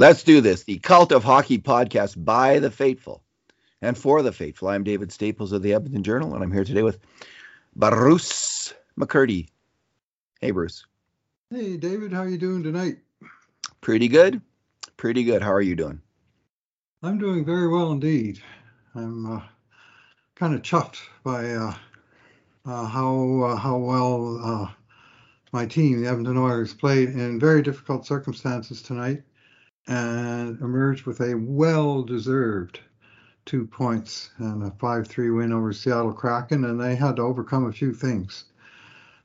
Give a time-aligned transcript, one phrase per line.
[0.00, 0.64] Let's do this.
[0.64, 3.22] The Cult of Hockey podcast by the faithful
[3.82, 4.68] and for the faithful.
[4.68, 6.98] I'm David Staples of the Edmonton Journal, and I'm here today with
[7.76, 9.48] Bruce McCurdy.
[10.40, 10.86] Hey, Bruce.
[11.50, 12.14] Hey, David.
[12.14, 12.96] How are you doing tonight?
[13.82, 14.40] Pretty good.
[14.96, 15.42] Pretty good.
[15.42, 16.00] How are you doing?
[17.02, 18.40] I'm doing very well indeed.
[18.94, 19.42] I'm uh,
[20.34, 21.74] kind of chuffed by uh,
[22.64, 24.70] uh, how uh, how well uh,
[25.52, 29.24] my team, the Edmonton Oilers, played in very difficult circumstances tonight
[29.90, 32.78] and emerged with a well-deserved
[33.44, 36.64] two points and a 5-3 win over Seattle Kraken.
[36.64, 38.44] And they had to overcome a few things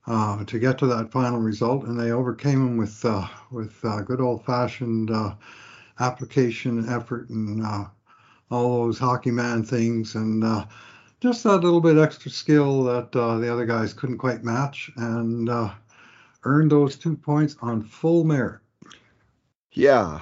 [0.08, 4.02] uh, to get to that final result, and they overcame them with uh, with uh,
[4.02, 5.36] good old-fashioned uh,
[6.00, 7.86] application, effort, and uh,
[8.52, 10.66] all those hockey man things, and uh,
[11.22, 15.50] just that little bit extra skill that the other guys couldn't quite match, and
[16.44, 18.62] earned those two points on full merit.
[19.72, 20.22] Yeah,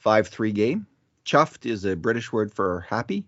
[0.00, 0.86] 5 3 game.
[1.24, 3.24] Chuffed is a British word for happy.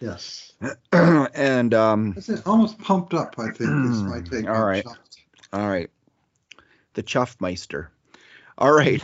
[0.00, 0.52] Yes.
[0.92, 4.48] and um, it's almost pumped up, I think, is my take.
[4.48, 4.84] All right.
[4.84, 5.16] Chuffed.
[5.52, 5.90] All right.
[6.94, 7.88] The Chuffmeister.
[8.56, 9.02] All right.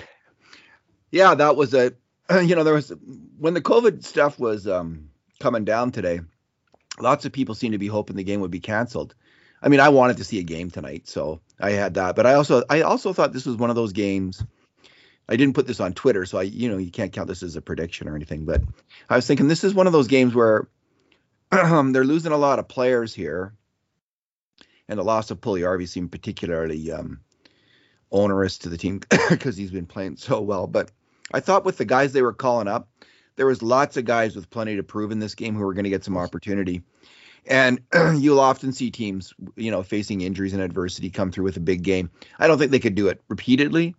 [1.11, 1.93] Yeah, that was a,
[2.43, 2.93] you know, there was,
[3.39, 5.11] when the COVID stuff was um,
[5.41, 6.21] coming down today,
[6.99, 9.15] lots of people seemed to be hoping the game would be canceled.
[9.63, 12.17] I mean, I wanted to see a game tonight, so I had that.
[12.17, 14.45] But I also, I also thought this was one of those games
[15.29, 17.57] I didn't put this on Twitter, so I, you know, you can't count this as
[17.57, 18.45] a prediction or anything.
[18.45, 18.63] But
[19.09, 20.69] I was thinking this is one of those games where
[21.51, 23.55] they're losing a lot of players here,
[24.89, 27.21] and the loss of Puljujarvi seemed particularly um,
[28.11, 29.01] onerous to the team
[29.31, 30.67] because he's been playing so well.
[30.67, 30.91] But
[31.33, 32.89] I thought with the guys they were calling up,
[33.37, 35.85] there was lots of guys with plenty to prove in this game who were going
[35.85, 36.83] to get some opportunity.
[37.47, 37.81] And
[38.17, 41.83] you'll often see teams, you know, facing injuries and adversity come through with a big
[41.83, 42.11] game.
[42.39, 43.95] I don't think they could do it repeatedly,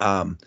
[0.00, 0.38] um,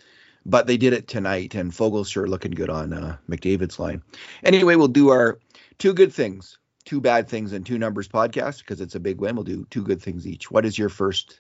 [0.46, 4.02] but they did it tonight, and Foegele's sure looking good on uh, McDavid's line.
[4.44, 5.40] Anyway, we'll do our
[5.78, 9.36] two good things, two bad things, and two numbers podcast because it's a big win.
[9.36, 10.52] We'll do two good things each.
[10.52, 11.40] What is your first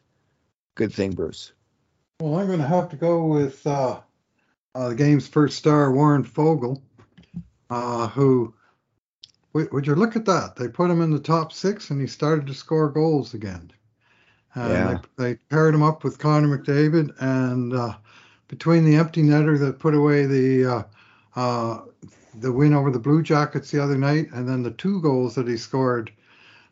[0.75, 1.51] good thing, Bruce?
[2.21, 3.99] Well, I'm going to have to go with uh,
[4.75, 6.81] uh, the game's first star, Warren Foegele,
[7.69, 8.53] uh, who.
[9.53, 10.55] Would you look at that?
[10.55, 13.71] They put him in the top six, and he started to score goals again.
[14.55, 14.99] And yeah.
[15.17, 17.95] they, they, paired him up with Connor McDavid, and uh,
[18.47, 20.83] between the empty netter that put away the uh,
[21.35, 21.81] uh,
[22.35, 25.47] the win over the Blue Jackets the other night, and then the two goals that
[25.47, 26.11] he scored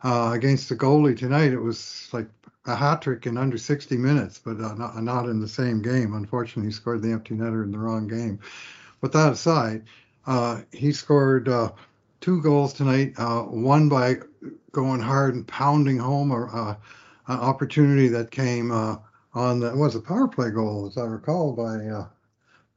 [0.04, 2.28] uh, against the goalie tonight, it was like
[2.66, 6.14] a hat trick in under 60 minutes, but uh, not, not in the same game.
[6.14, 8.40] Unfortunately, he scored the empty netter in the wrong game.
[9.02, 9.84] But that aside,
[10.28, 11.72] uh, he scored uh,
[12.20, 13.14] two goals tonight.
[13.18, 14.18] one by
[14.72, 16.78] going hard and pounding home a,
[17.28, 18.72] a opportunity that came
[19.34, 22.08] on the, was a power play goal, as I recall, by uh,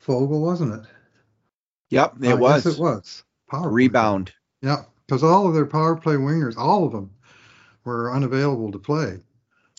[0.04, 0.90] Foegele, wasn't it?
[1.90, 2.66] Yep, it was.
[2.66, 3.24] it was.
[3.50, 4.32] Power rebound.
[4.60, 4.70] Play.
[4.70, 7.10] Yeah, because all of their power play wingers, all of them,
[7.84, 9.18] were unavailable to play.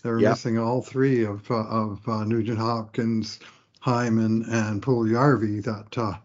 [0.03, 0.33] They were yep.
[0.33, 3.39] missing all three of uh, of uh, Nugent Hopkins,
[3.79, 6.17] Hyman, and Puljujarvi that uh,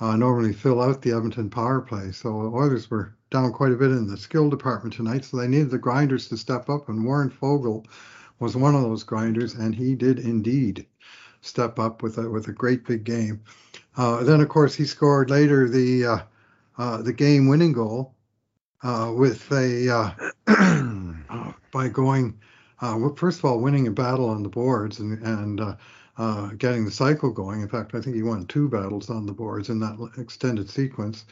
[0.00, 2.12] uh, normally fill out the Edmonton power play.
[2.12, 5.70] So Oilers were down quite a bit in the skill department tonight, so they needed
[5.70, 7.84] the grinders to step up, and Warren Foegele
[8.38, 10.86] was one of those grinders, and he did indeed
[11.40, 13.42] step up with a with a great big game.
[13.96, 16.18] Uh, then, of course, he scored later the uh,
[16.78, 18.14] uh, the game winning goal
[18.82, 20.10] uh, with a uh,
[21.30, 22.38] uh, by going
[23.16, 27.60] first of all winning a battle on the boards and and getting the cycle going.
[27.60, 31.24] In fact, I think he won two battles on the boards in that extended sequence.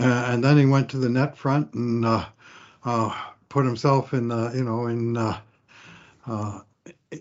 [0.00, 2.24] Uh, and then he went to the net front and uh,
[2.84, 3.14] uh,
[3.48, 5.40] put himself in the, you know in uh,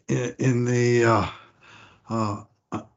[0.08, 1.28] in the uh,
[2.10, 2.44] uh,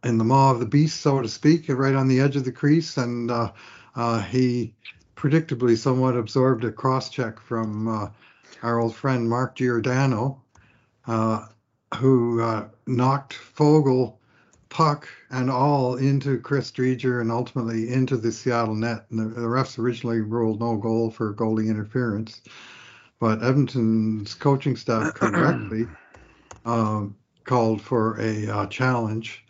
[0.04, 2.52] in the maw of the beast, so to speak, right on the edge of the
[2.52, 3.30] crease, and
[4.28, 4.74] he
[5.16, 8.12] predictably somewhat absorbed a cross check from
[8.62, 10.42] our old friend Mark Giordano,
[11.06, 14.16] who knocked Foegele
[14.70, 19.04] puck and all into Chris Driedger and ultimately into the Seattle net.
[19.10, 22.40] And the, the, refs originally ruled no goal for goalie interference,
[23.18, 25.86] but Edmonton's coaching staff correctly
[26.64, 27.06] uh,
[27.44, 29.44] called for a uh, challenge,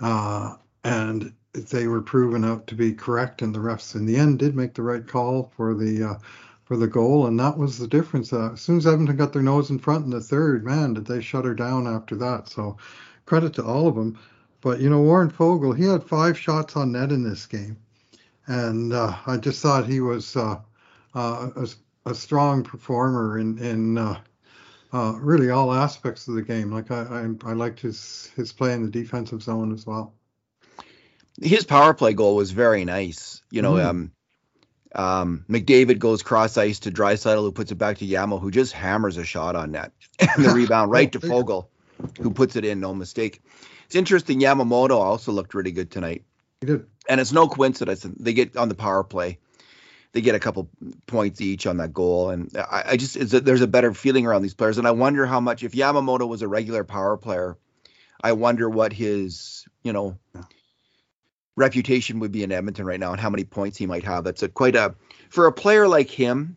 [0.00, 3.40] uh, and they were proven out to be correct.
[3.40, 6.14] And the refs, in the end, did make the right call for the uh,
[6.64, 8.32] for the goal, and that was the difference.
[8.32, 11.06] Uh, as soon as Edmonton got their nose in front in the third, man, did
[11.06, 12.48] they shut her down after that.
[12.48, 12.76] So
[13.24, 14.18] credit to all of them.
[14.60, 17.76] But you know, Warren Foegele, he had five shots on net in this game,
[18.46, 20.60] and uh, I just thought he was a,
[21.14, 24.18] a, strong performer in in uh,
[24.92, 26.72] really all aspects of the game.
[26.72, 27.02] Like I,
[27.44, 30.14] I, I liked his his play in the defensive zone as well.
[31.40, 33.42] his power play goal was very nice.
[33.50, 33.88] You know, mm-hmm.
[33.88, 34.12] um,
[34.94, 38.72] um, McDavid goes cross ice to Draisaitl, who puts it back to Yamo, who just
[38.72, 41.68] hammers a shot on net, and the rebound right to Foegele,
[42.20, 43.42] who puts it in, no mistake.
[43.86, 44.40] It's interesting.
[44.40, 46.24] Yamamoto also looked really good tonight.
[46.60, 49.38] He did, and it's no coincidence they get on the power play.
[50.12, 50.70] They get a couple
[51.06, 54.42] points each on that goal, and I, I just a, there's a better feeling around
[54.42, 57.58] these players, and I wonder how much if Yamamoto was a regular power player,
[58.22, 60.18] I wonder what his you know.
[60.34, 60.42] Yeah
[61.56, 64.24] reputation would be in Edmonton right now and how many points he might have.
[64.24, 64.94] That's a quite a
[65.30, 66.56] for a player like him.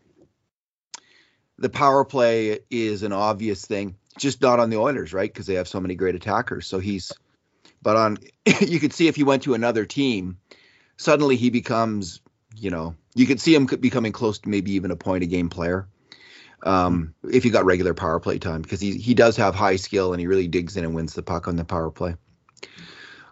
[1.58, 5.32] The power play is an obvious thing, just not on the Oilers, right?
[5.32, 6.66] Because they have so many great attackers.
[6.66, 7.12] So he's,
[7.82, 8.18] but on
[8.60, 10.38] you could see if he went to another team,
[10.96, 12.20] suddenly he becomes,
[12.56, 15.48] you know, you could see him becoming close to maybe even a point a game
[15.48, 15.88] player.
[16.62, 20.12] Um, if he got regular power play time, because he he does have high skill
[20.12, 22.16] and he really digs in and wins the puck on the power play.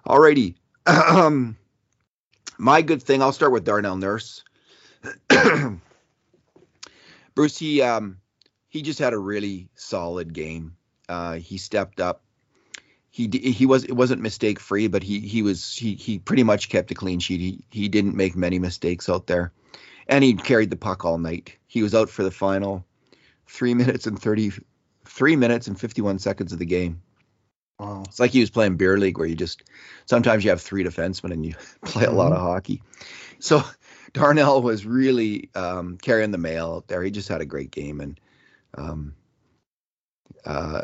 [0.06, 0.54] Alrighty,
[0.86, 1.58] um,
[2.56, 4.42] my good thing, I'll start with Darnell Nurse.
[7.34, 8.18] Bruce, he um,
[8.68, 10.76] he just had a really solid game.
[11.08, 12.22] Uh, he stepped up.
[13.10, 16.68] He he was it wasn't mistake free, but he he was he he pretty much
[16.68, 17.40] kept a clean sheet.
[17.40, 19.52] He he didn't make many mistakes out there,
[20.06, 21.56] and he carried the puck all night.
[21.66, 22.84] He was out for the final
[23.46, 24.52] three minutes and thirty
[25.06, 27.00] three minutes and fifty one seconds of the game.
[27.78, 28.02] Wow.
[28.06, 29.62] It's like he was playing beer league where you just
[30.06, 31.54] sometimes you have three defensemen and you
[31.84, 32.46] play a lot of mm-hmm.
[32.46, 32.82] hockey.
[33.38, 33.62] So
[34.12, 37.02] Darnell was really um, carrying the mail out there.
[37.02, 38.18] He just had a great game and
[38.74, 39.14] um,
[40.44, 40.82] uh,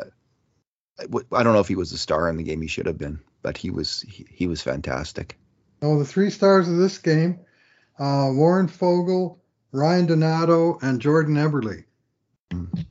[0.99, 2.61] I don't know if he was a star in the game.
[2.61, 5.37] He should have been, but he was he, he was fantastic.
[5.81, 7.39] Oh, the three stars of this game:
[7.99, 9.37] uh, Warren Foegele,
[9.71, 11.83] Ryan Donato, and Jordan Eberle.
[12.51, 12.85] Mm.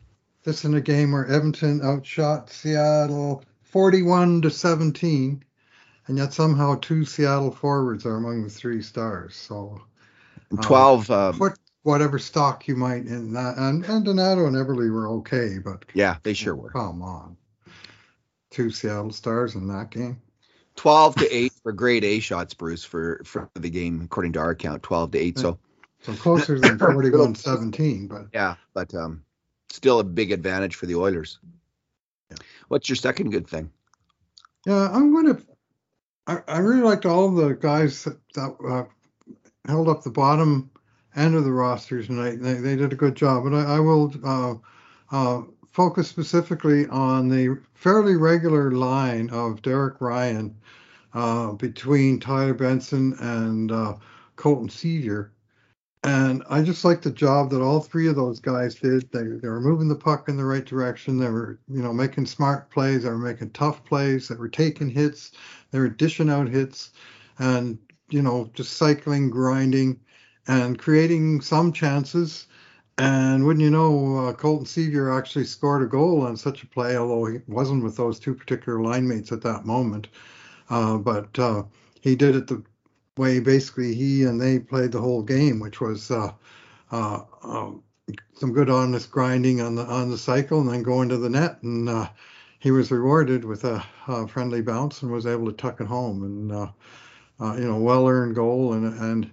[0.45, 5.43] This in a game where Edmonton outshot Seattle 41 to 17,
[6.07, 9.35] and yet somehow two Seattle forwards are among the three stars.
[9.35, 9.81] So
[10.53, 11.11] um, 12.
[11.11, 13.57] Uh, put whatever stock you might in that.
[13.57, 16.71] And, and Donato and Eberle were okay, but yeah, they sure were.
[16.71, 17.37] Come on,
[18.51, 20.21] two Seattle stars in that game.
[20.77, 24.57] 12 to 8 for grade A shots, Bruce, for, for the game, according to our
[24.57, 25.39] count, 12 to 8.
[25.39, 25.59] So,
[26.03, 29.23] so closer than 41 17, but yeah, but um,
[29.71, 31.39] still a big advantage for the Oilers.
[32.69, 33.71] What's your second good thing?
[34.67, 35.43] Yeah, I'm going to.
[36.27, 38.85] I, I really liked all the guys that, that uh,
[39.71, 40.71] held up the bottom
[41.17, 42.41] end of the rosters tonight.
[42.41, 44.55] They, they did a good job, but I, I will uh,
[45.11, 50.55] uh, focus specifically on the fairly regular line of Derek Ryan
[51.13, 53.95] uh, between Tyler Benson and uh,
[54.37, 55.31] Colton Sceviour.
[56.03, 59.11] And I just like the job that all three of those guys did.
[59.11, 61.19] They, they were moving the puck in the right direction.
[61.19, 63.05] They were, you know, making smart plays.
[63.05, 64.29] They were making tough plays.
[64.29, 65.33] They were taking hits.
[65.71, 66.91] They were dishing out hits,
[67.39, 67.79] and
[68.11, 69.99] you know, just cycling, grinding,
[70.47, 72.47] and creating some chances.
[72.97, 76.97] And wouldn't you know, uh, Colton Sceviour actually scored a goal on such a play,
[76.97, 80.09] although he wasn't with those two particular line mates at that moment.
[80.71, 81.65] Uh, but uh,
[82.01, 82.63] he did it the
[83.17, 86.33] way basically he and they played the whole game, which was uh,
[86.93, 87.83] uh, um,
[88.35, 91.61] some good honest grinding on the on the cycle and then going to the net.
[91.63, 92.09] And uh,
[92.61, 96.23] he was rewarded with a, a, friendly bounce and was able to tuck it home.
[96.23, 99.31] And you know, well earned goal and and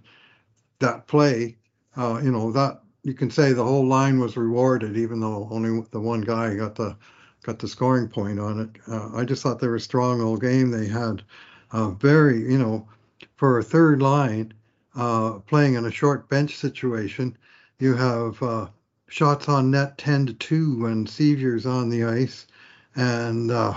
[0.81, 1.57] that play,
[1.97, 5.83] uh, you know, that you can say the whole line was rewarded, even though only
[5.91, 6.95] the one guy got the
[7.43, 8.91] got the scoring point on it.
[9.15, 10.69] I just thought they were a strong all game.
[10.69, 11.23] They had
[11.71, 12.87] a very, you know
[13.35, 14.53] for a third line
[14.95, 17.37] uh, playing in a short bench situation,
[17.79, 18.67] you have uh,
[19.07, 22.47] shots on net 10 to 2 when Sceviour's on the ice.
[22.95, 23.73] And uh,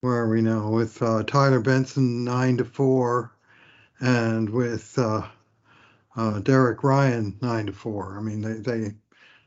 [0.00, 0.68] where are we now?
[0.68, 3.32] With uh, Tyler Benson 9 to 4
[4.00, 4.98] and with
[6.16, 8.18] uh, Derek Ryan 9 to 4.
[8.18, 8.94] I mean, they, they,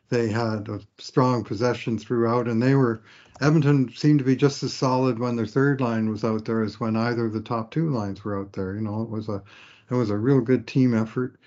[0.10, 3.04] they had a strong possession throughout and they were
[3.42, 6.80] Edmonton seemed to be just as solid when their third line was out there as
[6.80, 8.76] when either of the top two lines were out there.
[8.76, 9.42] You know, it was a
[9.90, 11.38] it was a real good team effort,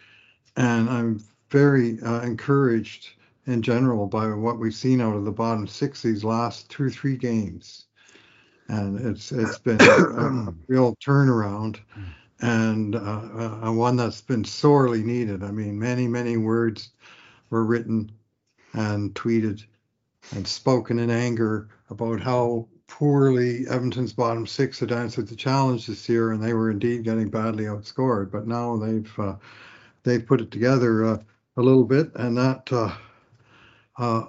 [0.56, 3.11] and I'm very uh, encouraged
[3.46, 7.16] in general by what we've seen out of the bottom six these last two three
[7.16, 7.87] games,
[8.68, 11.78] and it's it's been a, a real turnaround.
[12.40, 12.99] And uh,
[13.62, 15.43] uh, one that's been sorely needed.
[15.43, 16.90] I mean, many, many words
[17.50, 18.12] were written
[18.75, 19.64] and tweeted
[20.35, 26.09] and spoken in anger about how poorly Edmonton's bottom six had answered the challenge this
[26.09, 28.31] year, and they were indeed getting badly outscored.
[28.31, 29.37] But now they've uh,
[30.02, 31.19] they've put it together uh,
[31.57, 32.95] a little bit, and that uh,
[33.99, 34.26] uh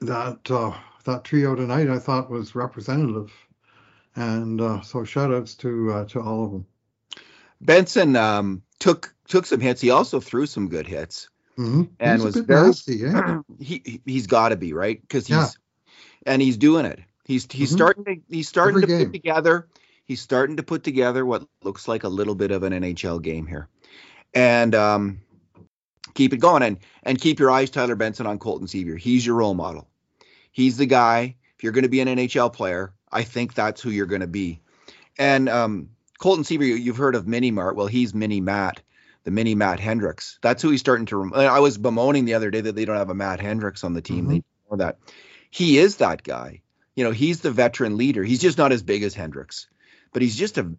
[0.00, 3.32] that uh, that trio tonight I thought was representative,
[4.14, 6.66] and uh, so shout outs to to all of them.
[7.60, 9.80] Benson um, took took some hits.
[9.80, 11.84] He also threw some good hits, Mm-hmm.
[12.00, 13.38] and He's was very nasty, eh?
[13.60, 15.48] he he's got to be right because he's Yeah.
[16.26, 17.00] and he's doing it.
[17.24, 17.76] He's he's Mhm.
[17.76, 19.06] starting to he's starting Every to game.
[19.06, 19.68] put together.
[20.04, 23.46] He's starting to put together what looks like a little bit of an NHL game
[23.46, 23.68] here,
[24.34, 25.20] and um,
[26.14, 28.98] keep it going and and keep your eyes Tyler Benson on Colton Sceviour.
[28.98, 29.88] He's your role model.
[30.52, 31.36] He's the guy.
[31.56, 34.26] If you're going to be an NHL player, I think that's who you're going to
[34.26, 34.60] be.
[35.18, 37.76] And um, Colton Sceviour, you've heard of Mini Mart.
[37.76, 38.80] Well, he's Mini Matt,
[39.24, 40.38] the Mini Matt Hendricks.
[40.42, 41.16] That's who he's starting to.
[41.16, 43.92] Rem- I was bemoaning the other day that they don't have a Matt Hendricks on
[43.94, 44.26] the team.
[44.26, 44.28] Mhm.
[44.28, 44.98] They know that.
[45.50, 46.62] He is that guy.
[46.94, 48.24] You know, he's the veteran leader.
[48.24, 49.68] He's just not as big as Hendricks,
[50.12, 50.72] but he's just a.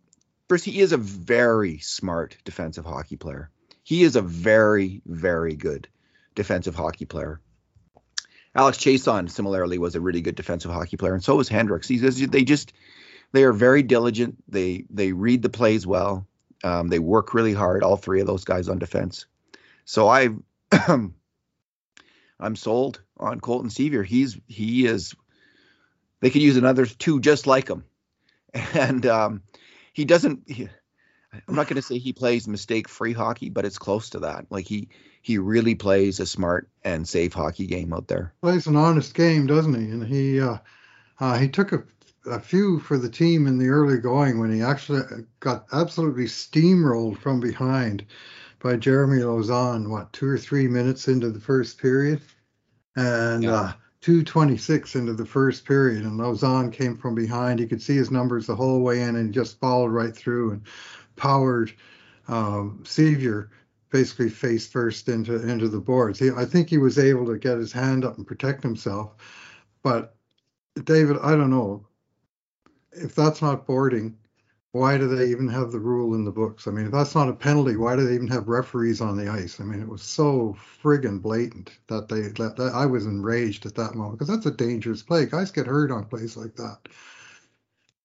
[0.50, 3.50] First, he is a very smart defensive hockey player.
[3.84, 5.88] He is a very, very good
[6.36, 7.40] defensive hockey player.
[8.56, 11.88] Alex Chiasson similarly was a really good defensive hockey player, and so was Hendricks.
[11.88, 12.74] He's, they just
[13.32, 14.44] they are very diligent.
[14.48, 16.28] They they read the plays well.
[16.64, 17.84] Um, they work really hard.
[17.84, 19.26] All three of those guys on defense.
[19.86, 20.30] So I
[22.40, 24.06] I'm sold on Colton Sceviour.
[24.06, 25.14] He's he is.
[26.20, 27.84] They could use another two just like him,
[28.74, 29.44] and um,
[29.94, 30.50] he doesn't.
[30.50, 30.70] He,
[31.48, 34.48] I'm not going to say he plays mistake-free hockey, but it's close to that.
[34.50, 34.90] Like he
[35.22, 38.34] he really plays a smart and safe hockey game out there.
[38.42, 39.92] Plays an honest game, doesn't he?
[39.92, 40.58] And he uh,
[41.20, 41.84] uh, he took a,
[42.28, 45.02] a few for the team in the early going when he actually
[45.40, 48.06] got absolutely steamrolled from behind
[48.60, 49.90] by Jeremy Lauzon.
[49.90, 52.22] What two or three minutes into the first period,
[52.96, 53.52] and Yeah.
[53.52, 57.60] uh, 226 into the first period, and Lauzon came from behind.
[57.60, 60.62] You could see his numbers the whole way in, and just followed right through and
[61.16, 61.74] powered
[62.28, 63.50] um, Sceviour
[63.90, 66.20] basically face first into into the boards.
[66.20, 69.16] He, I think he was able to get his hand up and protect himself,
[69.82, 70.16] but
[70.84, 71.88] David, I don't know
[72.98, 74.18] if that's not boarding.
[74.74, 76.68] Why do they even have the rule in the books?
[76.68, 79.28] I mean, if that's not a penalty, why do they even have referees on the
[79.28, 79.60] ice?
[79.60, 83.74] I mean, it was so friggin' blatant that they that, that I was enraged at
[83.76, 85.26] that moment because that's a dangerous play.
[85.26, 86.78] Guys get hurt on plays like that.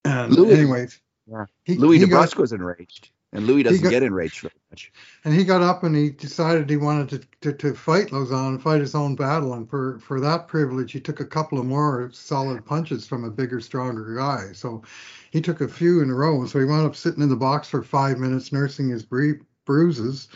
[0.05, 1.45] And Louis- anyways, Yeah.
[1.63, 4.91] he, Louis he got- was enraged, and Louis doesn't got- get enraged very much.
[5.25, 7.09] and he got up and he decided he wanted
[7.41, 9.53] to, to, to fight Lauzon, fight his own battle.
[9.53, 13.31] And for, for that privilege, he took a couple of more solid punches from a
[13.31, 14.51] bigger, stronger guy.
[14.53, 14.83] So
[15.31, 16.45] he took a few in a row.
[16.45, 20.27] So he wound up sitting in the box for five minutes, nursing his bru- bruises.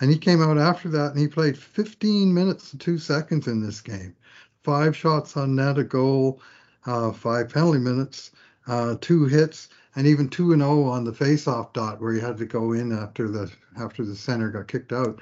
[0.00, 3.60] And he came out after that and he played 15 minutes and two seconds in
[3.64, 4.14] this game.
[4.62, 6.40] Five shots on net, a goal,
[6.86, 8.32] uh, five penalty minutes,
[8.66, 12.36] uh, two hits, and even two and zero on the face-off dot where he had
[12.36, 15.20] to go in after the after the center got kicked out.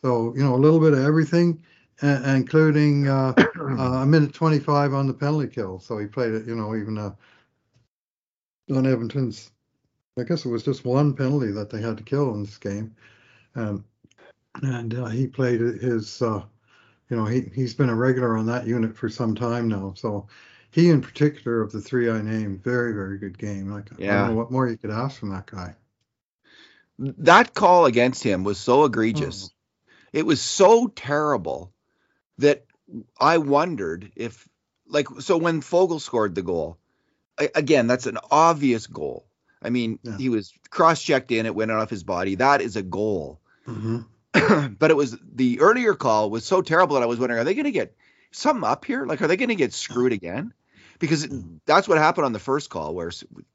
[0.00, 1.62] So you know a little bit of everything,
[2.02, 5.80] uh, including uh, uh, a minute 25 on the penalty kill.
[5.80, 7.14] So he played it, you know, even uh,
[8.68, 9.50] Don Edmonton's.
[10.18, 12.94] I guess it was just one penalty that they had to kill in this game,
[13.56, 13.82] um,
[14.62, 16.22] and uh, he played his.
[16.22, 16.42] Uh,
[17.08, 19.92] you know, he he's been a regular on that unit for some time now.
[19.96, 20.28] So
[20.72, 23.70] he, in particular, of the three I named, very very good game.
[23.70, 25.76] Like I don't know what more you could ask from that guy.
[26.98, 29.50] That call against him was so egregious.
[30.12, 31.72] It was so terrible
[32.38, 32.64] that
[33.18, 34.46] I wondered if,
[34.86, 36.78] like, so when Foegele scored the goal,
[37.40, 39.26] a- again, that's an obvious goal.
[39.62, 40.18] I mean, Yeah.
[40.18, 42.34] he was cross-checked in, it went off his body.
[42.36, 43.40] That is a goal.
[43.66, 44.06] Mhm.
[44.78, 47.54] but it was the earlier call was so terrible that I was wondering, are they
[47.54, 47.96] going to get
[48.32, 49.06] something up here?
[49.06, 50.52] Like, are they going to get screwed again?
[50.98, 51.56] Because mm-hmm.
[51.66, 53.10] that's what happened on the first call, where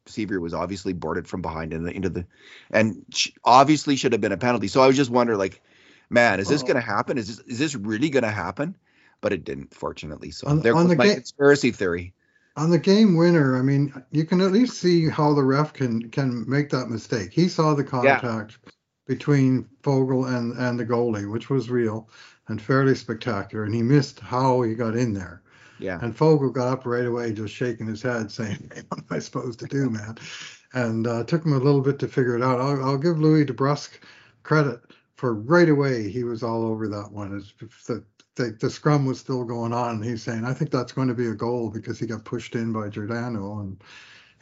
[0.06, 2.26] Sceviour was obviously boarded from behind in the, into the,
[2.72, 3.06] and
[3.44, 4.68] obviously should have been a penalty.
[4.68, 5.62] So I was just wondering, like,
[6.10, 6.66] man, is this oh.
[6.66, 7.18] Well- going to happen?
[7.18, 8.76] Is this is this really going to happen?
[9.22, 10.32] But it didn't, fortunately.
[10.32, 12.14] So On- there on goes the my ga- conspiracy theory.
[12.56, 16.10] On the game winner, I mean, you can at least see how the ref can
[16.10, 17.32] can make that mistake.
[17.32, 18.58] He saw the contact
[19.06, 22.10] between Foegele and and the goalie, which was real
[22.48, 25.42] and fairly spectacular, and he missed how he got in there.
[25.80, 29.20] Yeah, And Foegele got up right away, just shaking his head, saying, "What am I
[29.20, 30.18] supposed to do, man?"
[30.74, 32.60] And uh, took him a little bit to figure it out.
[32.60, 34.00] I'll, I'll give Louie DeBrusk
[34.44, 34.82] credit
[35.16, 36.10] for right away.
[36.10, 37.44] He was all over that one.
[37.88, 38.04] The,
[38.36, 41.14] the the scrum was still going on, and he's saying, "I think that's going to
[41.14, 43.82] be a goal because he got pushed in by Giordano." And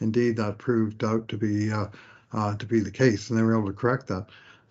[0.00, 1.88] indeed, that proved out to be uh,
[2.32, 4.26] uh, to be the case, and they were able to correct that.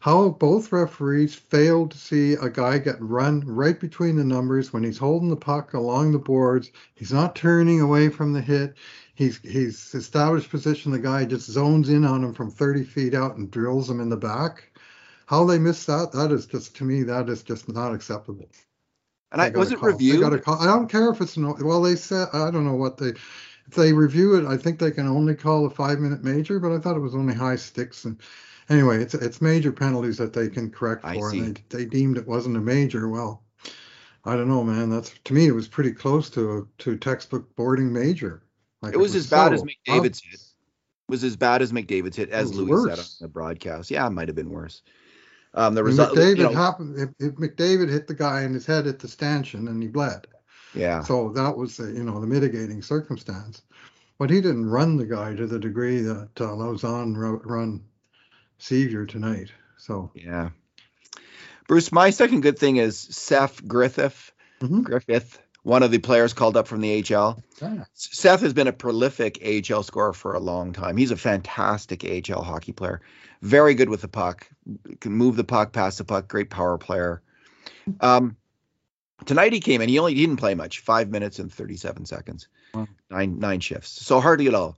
[0.06, 4.84] How both referees failed to see a guy get run right between the numbers when
[4.84, 6.70] he's holding the puck along the boards.
[6.94, 8.76] He's not turning away from the hit.
[9.16, 10.92] He's he's established position.
[10.92, 14.10] The guy just zones in on him from 30 feet out and drills him in
[14.10, 14.78] the back.
[15.26, 16.12] How they missed that?
[16.12, 18.48] That is just to me that is just not acceptable.
[19.32, 19.90] and I was it call.
[19.90, 20.24] Reviewed?
[20.24, 21.58] I don't care if it's no.
[21.60, 23.14] Well, they said I don't know what they.
[23.68, 26.60] If they review it, I think they can only call a five-minute major.
[26.60, 28.22] But I thought it was only high sticks, and
[28.70, 31.40] anyway, it's it's major penalties that they can correct I for, see.
[31.40, 33.10] and they, they deemed it wasn't a major.
[33.10, 33.44] Well,
[34.24, 34.90] I don't know, man.
[34.90, 38.44] That's to me, it was pretty close to to textbook boarding major.
[38.82, 40.42] Like It was as bad as so McDavid's hit.
[41.08, 43.92] was as bad as McDavid's hit, as was Louie said on the broadcast.
[43.92, 44.82] Yeah, it might have been worse.
[45.54, 47.00] Um, the result, McDavid you know, happened.
[47.00, 50.28] If, if McDavid hit the guy in his head at the stanchion and he bled,
[50.74, 53.62] yeah, so that was the you know the mitigating circumstance.
[54.18, 57.84] But he didn't run the guy to the degree that uh, Lauzon ru- run
[58.60, 59.52] Sceviour tonight.
[59.78, 60.50] So yeah.
[61.68, 64.32] Bruce, my second good thing is Seth Griffith.
[64.62, 64.84] Mhm.
[64.84, 67.42] Griffith, one of the players called up from the AHL.
[67.62, 67.86] yeah.
[67.94, 70.96] Seth has been a prolific AHL scorer for a long time.
[70.98, 73.02] He's a fantastic AHL hockey player.
[73.42, 74.48] Very good with the puck.
[75.02, 76.28] Can move the puck, pass the puck.
[76.28, 77.22] Great power player.
[78.00, 78.38] Um,
[79.26, 79.90] tonight he came in.
[79.90, 80.80] He only he didn't play much.
[80.80, 82.48] Five minutes and thirty-seven seconds.
[82.74, 82.88] Wow.
[83.10, 84.06] Nine nine shifts.
[84.06, 84.78] So hardly at all.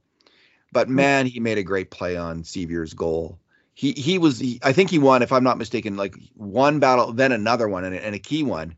[0.74, 3.40] But man, he made a great play on Sceviour's goal.
[3.78, 4.40] He he was.
[4.40, 7.84] He, I think he won, if I'm not mistaken, like one battle, then another one,
[7.86, 8.76] and, a- and a key one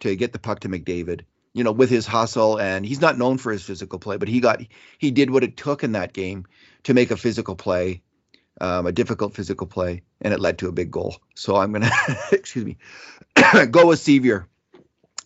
[0.00, 1.20] to get the puck to McDavid
[1.54, 4.40] you know, with his hustle, and he's not known for his physical play, but he
[4.40, 4.62] got
[4.98, 6.46] he did what it took in that game
[6.84, 8.02] to make a physical play,
[8.60, 11.16] um, a difficult physical play, and it led to a big goal.
[11.34, 11.90] So I'm gonna
[12.32, 12.78] excuse me,
[13.70, 14.46] go with Sceviour,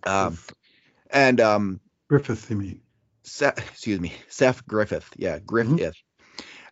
[0.05, 0.37] um,
[1.11, 2.81] and um, Griffith, you mean?
[3.69, 5.79] Excuse me, Seth Griffith, yeah, Griffith.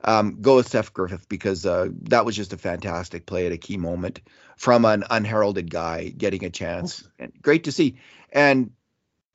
[0.06, 3.56] Um, go with Seth Griffith because uh, that was just a fantastic play at a
[3.56, 4.20] key moment
[4.56, 7.96] from an unheralded guy getting a chance, and great to see.
[8.30, 8.73] And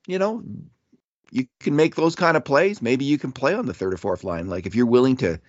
[0.07, 0.43] you know,
[1.31, 2.81] you can make those kind of plays.
[2.81, 4.47] Maybe you can play on the third or fourth line.
[4.47, 5.39] Like if you're willing to,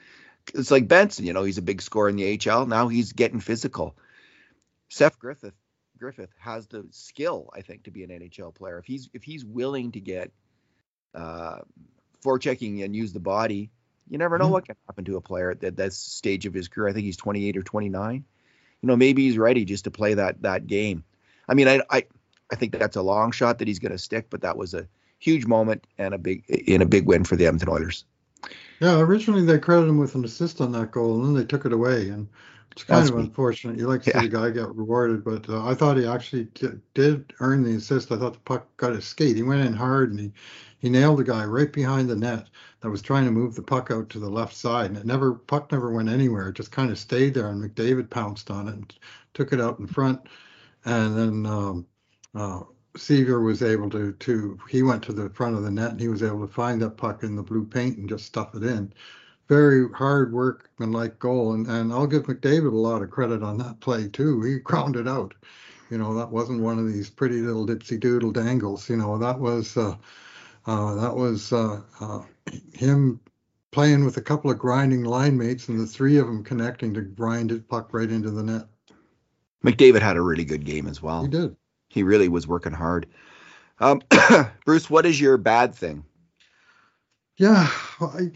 [0.54, 1.26] it's like Benson.
[1.26, 2.66] You know, he's a big scorer in the HL.
[2.66, 3.96] Now he's getting physical.
[4.88, 5.54] Seth Griffith
[6.00, 8.78] Griffith has the skill, I think, to be an NHL player.
[8.78, 10.32] If he's if he's willing to get
[11.14, 11.58] uh,
[12.24, 13.70] forechecking and use the body,
[14.10, 14.50] you never know Mhm.
[14.50, 16.88] what can happen to a player at that, that stage of his career.
[16.88, 18.24] I think he's 28 or 29.
[18.82, 21.04] You know, maybe he's ready just to play that that game.
[21.48, 22.04] I mean, I I,
[22.52, 24.86] I think that's a long shot that he's going to stick, but that was a
[25.18, 28.04] huge moment and a big in a big win for the Edmonton Oilers.
[28.80, 31.66] Yeah, originally they credited him with an assist on that goal, and then they took
[31.66, 32.26] it away, and
[32.72, 33.24] it's kind That's of me.
[33.24, 33.78] unfortunate.
[33.78, 34.20] You like to see Yeah.
[34.20, 38.12] the guy get rewarded, but uh, I thought he actually di- did earn the assist.
[38.12, 39.36] I thought the puck got his skate.
[39.36, 40.32] He went in hard, and he
[40.78, 42.48] he nailed the guy right behind the net
[42.80, 45.34] that was trying to move the puck out to the left side, and it never
[45.34, 46.48] puck never went anywhere.
[46.48, 48.94] It just kind of stayed there, and McDavid pounced on it and
[49.34, 50.20] took it out in front,
[50.84, 51.46] and then.
[51.46, 51.86] Um,
[52.34, 52.60] uh,
[52.96, 56.08] Sceviour was able to to he went to the front of the net and he
[56.08, 58.92] was able to find that puck in the blue paint and just stuff it in.
[59.50, 63.42] Very hard work and like goal and and I'll give McDavid a lot of credit
[63.42, 64.40] on that play too.
[64.42, 65.34] He grounded out.
[65.90, 68.88] You know that wasn't one of these pretty little dipsy doodle dangles.
[68.88, 69.96] You know that was uh,
[70.66, 72.22] uh, that was uh, uh,
[72.72, 73.18] him
[73.72, 77.00] playing with a couple of grinding line mates and the three of them connecting to
[77.00, 78.66] grind it puck right into the net.
[79.64, 81.22] McDavid had a really good game as well.
[81.22, 81.56] He did.
[81.88, 83.08] He really was working hard.
[83.80, 84.00] Um,
[84.64, 86.04] Bruce, what is your bad thing?
[87.36, 88.30] Yeah, I,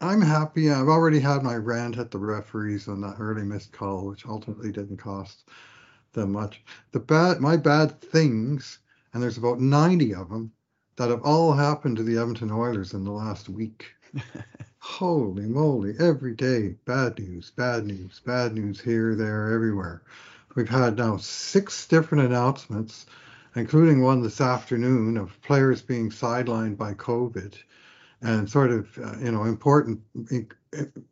[0.00, 0.72] I'm happy.
[0.72, 4.72] I've already had my rant at the referees on that early missed call, which ultimately
[4.72, 5.48] didn't cost
[6.14, 6.64] them much.
[6.90, 8.80] The bad, my bad things,
[9.12, 10.50] and there's about 90 of them
[10.96, 13.86] that have all happened to the Edmonton Oilers in the last week.
[14.78, 20.02] Holy moly, every day, bad news, bad news, bad news here, there, everywhere.
[20.56, 23.06] We've had now six different announcements,
[23.54, 27.54] including one this afternoon of players being sidelined by COVID
[28.22, 30.00] and sort of, uh, you know, important,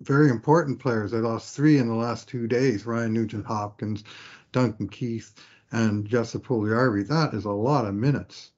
[0.00, 1.10] very important players.
[1.10, 4.04] They lost three in the last two days Ryan Nugent Hopkins,
[4.52, 5.34] Duncan Keith,
[5.72, 7.06] and Jessup Puljujärvi.
[7.08, 8.52] That is a lot of minutes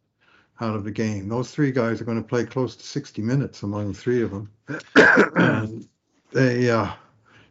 [0.61, 1.29] out of the game.
[1.29, 4.31] Those three guys are going to play close to 60 minutes among the three of
[4.31, 4.51] them.
[5.37, 5.89] and
[6.33, 6.91] they, uh,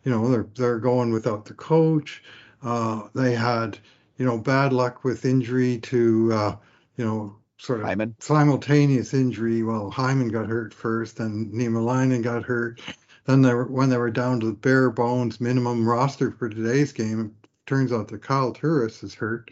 [0.04, 2.24] you know, they're they're going without the coach.
[2.64, 3.78] Uh, they had,
[4.18, 6.56] you know, bad luck with injury to, uh,
[6.98, 8.16] you know, sort of Hyman?
[8.20, 9.64] simultaneous injury.
[9.64, 12.80] Well, Hyman got hurt first, and Niemelainen got hurt.
[13.26, 16.94] Then they were when they were down to the bare bones minimum roster for today's
[16.94, 17.20] game.
[17.44, 19.52] It turns out that Kyle Turris is hurt,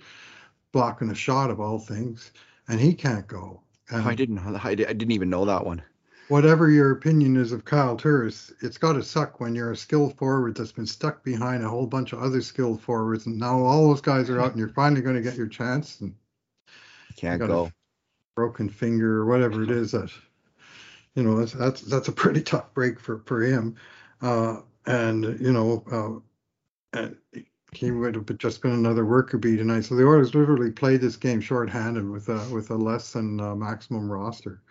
[0.72, 2.32] blocking a shot of all things,
[2.70, 3.62] and he can't go.
[3.89, 4.39] And I didn't.
[4.39, 5.82] I di- I didn't even know that one.
[6.30, 10.18] whatever your opinion is of Kyle Turris, it's got to suck when you're a skilled
[10.18, 13.89] forward that's been stuck behind a whole bunch of other skilled forwards, and now all
[13.89, 16.00] those guys are out, and you're finally going to get your chance.
[16.02, 16.15] And
[17.18, 17.72] Can't gotta- go.
[18.36, 20.12] Broken finger or whatever it is that
[21.15, 23.76] you know that's that's, that's a pretty tough break for for him
[24.21, 27.17] uh and you know uh and
[27.71, 31.17] he would have just been another worker bee tonight so the Oilers literally played this
[31.17, 34.62] game shorthanded with a with a less than uh, maximum roster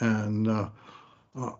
[0.00, 0.68] and uh,
[1.34, 1.52] uh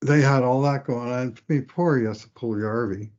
[0.00, 1.36] they had all that going on.
[1.36, 3.10] I mean, poor Jesse Puljujarvi.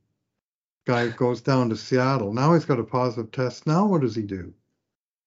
[0.86, 2.32] Guy goes down to Seattle.
[2.32, 3.66] Now he's got a positive test.
[3.66, 4.54] Now what does he do?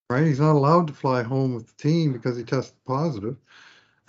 [0.09, 0.27] Right?
[0.27, 3.37] He's not allowed to fly home with the team because he tested positive.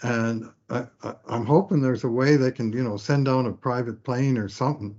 [0.03, 0.87] And I,
[1.29, 4.49] am hoping there's a way they can, you know, send down a private plane or
[4.49, 4.97] something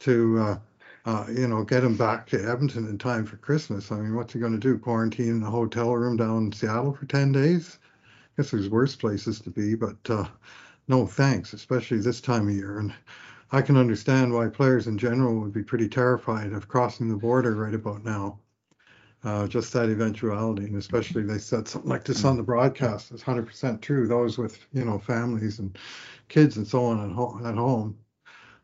[0.00, 0.58] to, uh,
[1.04, 3.92] uh, you know, get him back to Edmonton in time for Christmas.
[3.92, 4.78] I mean, what's he going to do?
[4.78, 7.78] Quarantine in a hotel room down in Seattle for 10 days?
[7.84, 10.26] I guess there's worse places to be, but uh,
[10.88, 12.78] no thanks, especially this time of year.
[12.78, 12.92] And
[13.52, 17.54] I can understand why players in general would be pretty terrified of crossing the border
[17.54, 18.40] right about now.
[19.24, 23.22] Uh, just that eventuality, and especially they said something like this on the broadcast is
[23.22, 24.06] 100% true.
[24.06, 25.76] Those with you know families and
[26.28, 27.98] kids and so on at home, at home,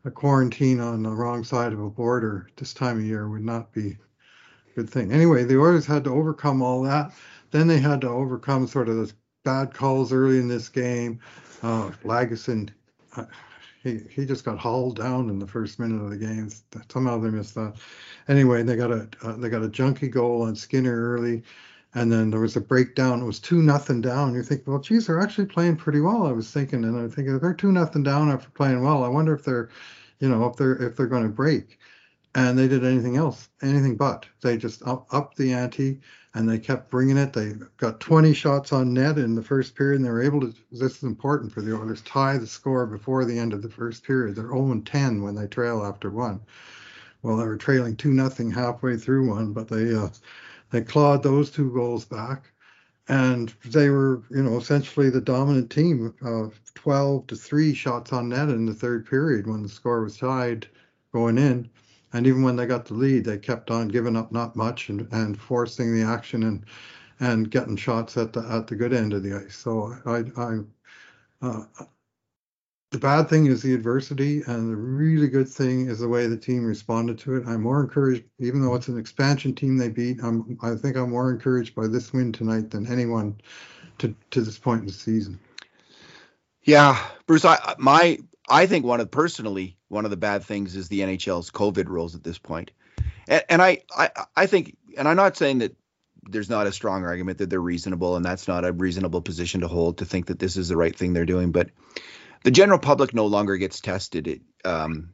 [0.05, 3.73] a quarantine on the wrong side of a border this time of year would not
[3.73, 3.97] be
[4.71, 5.11] a good thing.
[5.11, 7.11] Anyway, the Oilers had to overcome all that.
[7.51, 9.11] Then they had to overcome sort of the
[9.43, 11.19] bad calls early in this game.
[11.63, 12.69] Uh, Lagesson,
[13.15, 13.25] uh,
[13.85, 16.49] he just got hauled down in the first minute of the game.
[16.91, 17.75] Somehow they missed that.
[18.27, 21.43] Anyway, they got a uh, they got a junky goal on Skinner early,
[21.93, 23.21] and then there was a breakdown.
[23.21, 24.33] It was two nothing down.
[24.33, 26.25] You're thinking, well, geez, they're actually playing pretty well.
[26.25, 29.07] I was thinking, and I'm thinking, if they're two nothing down after playing well, I
[29.07, 29.69] wonder if they're,
[30.19, 31.79] you know, if they're if they're going to break.
[32.37, 34.25] And they did anything else, anything but.
[34.41, 36.01] They just up, up the ante
[36.35, 37.31] and they kept bringing it.
[37.31, 40.53] They got 20 shots on net in the first period, and they were able to.
[40.69, 42.01] This is important for the Oilers.
[42.01, 44.35] Tie the score before the end of the first period.
[44.35, 46.41] They're 0 10 when they trail after one.
[47.23, 50.09] Well, they were trailing two nothing halfway through one, but they uh,
[50.71, 52.51] they clawed those two goals back,
[53.07, 56.13] and they were you know essentially the dominant team.
[56.23, 60.17] Uh, 12 to three shots on net in the third period when the score was
[60.17, 60.67] tied
[61.13, 61.69] going in
[62.15, 65.05] and even when they got the lead, they kept on giving up not much and,
[65.11, 66.65] and forcing the action and
[67.19, 69.57] and getting shots at the at the good end of the ice.
[69.57, 70.59] So I, I
[71.45, 71.65] uh,
[72.91, 76.37] the bad thing is the adversity, and the really good thing is the way the
[76.37, 77.45] team responded to it.
[77.47, 80.23] I'm more encouraged, even though it's an expansion team they beat.
[80.23, 83.35] I'm I think I'm more encouraged by this win tonight than anyone
[83.97, 85.37] to to this point in the season.
[86.63, 86.97] Yeah,
[87.27, 87.43] Bruce.
[87.43, 91.51] I my I think one of personally one of the bad things is the NHL's
[91.51, 92.71] COVID rules at this point.
[93.27, 95.75] And, and I, I I think, and I'm not saying that
[96.27, 99.67] there's not a strong argument that they're reasonable, and that's not a reasonable position to
[99.67, 101.51] hold to think that this is the right thing they're doing.
[101.51, 101.69] But
[102.43, 104.27] the general public no longer gets tested.
[104.27, 105.13] It, um,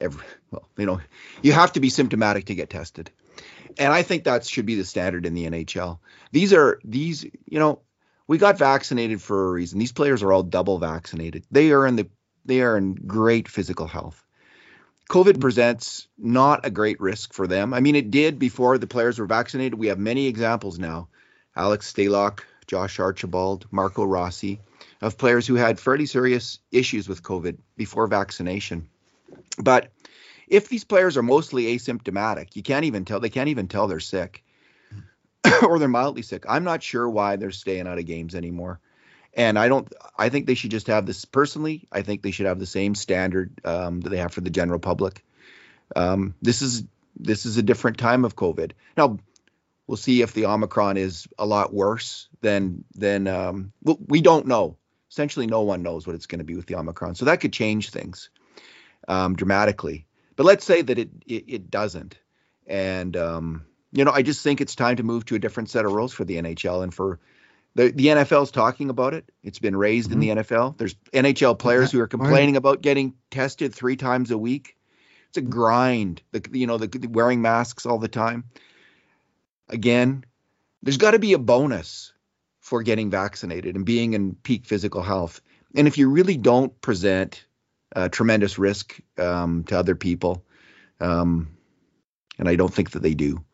[0.00, 1.00] every, well, you know,
[1.42, 3.10] you have to be symptomatic to get tested,
[3.78, 5.98] and I think that should be the standard in the NHL.
[6.32, 7.80] These are these, you know,
[8.26, 9.78] we got vaccinated for a reason.
[9.78, 11.44] These players are all double vaccinated.
[11.50, 12.08] They are in the
[12.44, 14.24] they are in great physical health.
[15.10, 15.40] COVID mm-hmm.
[15.40, 17.74] presents not a great risk for them.
[17.74, 19.74] I mean, it did before the players were vaccinated.
[19.74, 21.08] We have many examples now.
[21.56, 24.60] Alex Stalock, Josh Archibald, Marco Rossi,
[25.00, 28.88] of players who had fairly serious issues with COVID before vaccination.
[29.58, 29.90] But
[30.46, 34.00] if these players are mostly asymptomatic, you can't even tell, they can't even tell they're
[34.00, 34.44] sick
[34.94, 35.62] mm.
[35.68, 36.44] or they're mildly sick.
[36.48, 38.80] I'm not sure why they're staying out of games anymore.
[39.34, 39.92] And I don't.
[40.18, 41.86] I think they should just have this personally.
[41.92, 44.80] I think they should have the same standard um, that they have for the general
[44.80, 45.24] public.
[45.94, 46.84] Um, this is
[47.16, 48.72] this is a different time of COVID.
[48.96, 49.18] Now
[49.86, 54.76] we'll see if the Omicron is a lot worse than than um, we don't know.
[55.10, 57.52] Essentially, no one knows what it's going to be with the Omicron, so that could
[57.52, 58.30] change things
[59.08, 60.06] um, dramatically.
[60.36, 62.16] But let's say that it it, it doesn't,
[62.66, 65.84] and um, you know, I just think it's time to move to a different set
[65.84, 67.18] of rules for the NHL and for
[67.74, 69.30] the, the NFL's talking about it.
[69.42, 70.22] It's been raised mm-hmm.
[70.22, 70.76] in the NFL.
[70.76, 74.76] There's NHL players who are complaining about getting tested three times a week.
[75.28, 76.22] It's a grind.
[76.32, 78.44] The you know the, the wearing masks all the time.
[79.68, 80.24] Again,
[80.82, 82.12] there's got to be a bonus
[82.58, 85.40] for getting vaccinated and being in peak physical health.
[85.74, 87.44] And if you really don't present
[87.92, 90.44] a tremendous risk um, to other people,
[91.00, 91.56] um,
[92.38, 93.44] and I don't think that they do,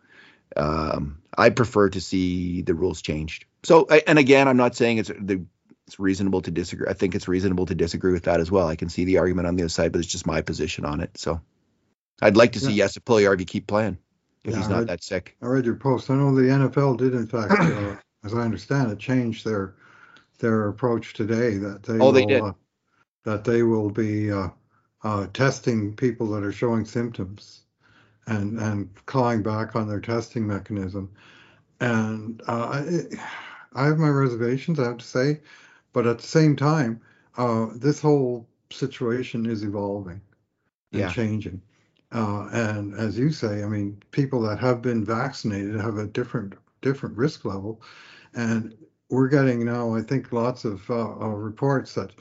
[0.57, 3.45] um, I prefer to see the rules changed.
[3.63, 5.45] So, and again, I'm not saying it's the
[5.87, 6.89] it's reasonable to disagree.
[6.89, 8.67] I think it's reasonable to disagree with that as well.
[8.67, 11.01] I can see the argument on the other side, but it's just my position on
[11.01, 11.17] it.
[11.17, 11.41] So,
[12.21, 12.85] I'd like to see yeah.
[12.85, 13.99] Jesse Puljujarvi keep playing
[14.45, 15.37] if yeah, he's not read, that sick.
[15.43, 16.11] I read your post.
[16.11, 19.75] I know the NFL did, in fact, uh, as I understand it, change their
[20.39, 21.57] their approach today.
[21.59, 22.43] That they oh, will, they did.
[22.43, 22.53] Uh,
[23.25, 24.49] that they will be uh,
[25.05, 27.66] uh testing people that are showing symptoms
[28.27, 31.11] and and clawing back on their testing mechanism.
[31.81, 33.15] And uh, it,
[33.75, 35.41] I have my reservations, I have to say,
[35.93, 37.01] but at the same time,
[37.37, 40.21] uh, this whole situation is evolving
[40.93, 41.13] and yeah.
[41.13, 41.61] changing.
[42.13, 46.55] Uh, and as you say, I mean, people that have been vaccinated have a different
[46.81, 47.83] different risk level,
[48.35, 48.75] and
[49.11, 52.13] we're getting now, I think, lots of uh, uh reports that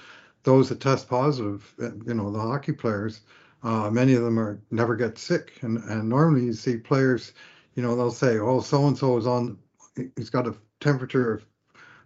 [0.43, 3.21] those that test positive, uh, you know, the hockey players,
[3.65, 5.53] uh, many of them are never get sick.
[5.61, 7.33] And, and normally you see players,
[7.73, 9.57] you know, they'll say, oh, so and so is on,
[10.15, 11.45] he's got a temperature of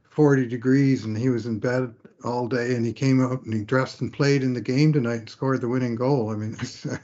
[0.10, 1.94] 40 degrees and he was in bed
[2.24, 5.20] all day and he came out and he dressed and played in the game tonight
[5.20, 6.32] and scored the winning goal.
[6.32, 6.58] I mean,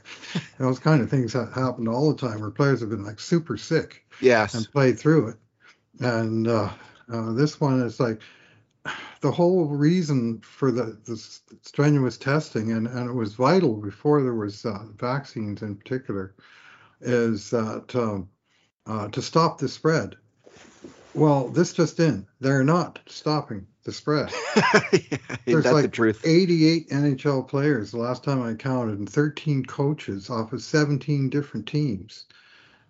[0.57, 3.57] those kind of things that happen all the time where players have been like super
[3.57, 4.05] sick.
[4.21, 4.53] Yes.
[4.53, 5.35] And played through it.
[5.99, 6.69] And uh,
[7.11, 8.21] uh, this one is like
[9.25, 11.17] the whole reason for the, the
[11.63, 16.35] strenuous testing, and, and it was vital before there was uh, vaccines in particular,
[17.01, 18.29] is that um,
[18.85, 20.15] uh, to stop the spread.
[21.15, 24.31] Well, this just in, they're not stopping the spread.
[24.93, 26.21] yeah, There's like the truth.
[26.23, 31.65] 88 NHL players the last time I counted, and 13 coaches off of 17 different
[31.65, 32.25] teams